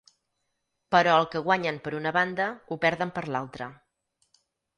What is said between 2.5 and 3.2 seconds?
ho perden